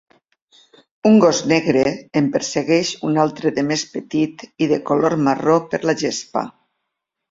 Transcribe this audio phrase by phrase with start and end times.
[1.09, 1.83] Un gos negre
[2.23, 6.49] en persegueix un altre de més petit i de color marró per la gespa.